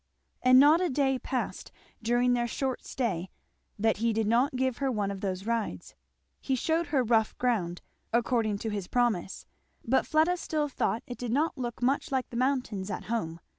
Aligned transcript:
And 0.41 0.59
not 0.59 0.81
a 0.81 0.89
day 0.89 1.19
passed 1.19 1.71
during 2.01 2.33
their 2.33 2.47
short 2.47 2.83
stay 2.83 3.29
that 3.77 3.97
he 3.97 4.13
did 4.13 4.25
not 4.25 4.55
give 4.55 4.77
her 4.77 4.91
one 4.91 5.11
of 5.11 5.21
those 5.21 5.45
rides. 5.45 5.93
He 6.39 6.55
shewed 6.55 6.87
her 6.87 7.03
rough 7.03 7.37
ground, 7.37 7.83
according 8.11 8.57
to 8.65 8.69
his 8.71 8.87
promise, 8.87 9.45
but 9.85 10.07
Fleda 10.07 10.37
still 10.37 10.67
thought 10.67 11.03
it 11.05 11.19
did 11.19 11.31
not 11.31 11.55
look 11.55 11.83
much 11.83 12.11
like 12.11 12.31
the 12.31 12.35
mountains 12.37 12.89
"at 12.89 13.03
home." 13.13 13.39